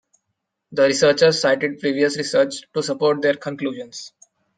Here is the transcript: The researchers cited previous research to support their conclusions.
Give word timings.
The 0.71 0.85
researchers 0.87 1.39
cited 1.39 1.77
previous 1.79 2.17
research 2.17 2.63
to 2.73 2.81
support 2.81 3.21
their 3.21 3.35
conclusions. 3.35 4.11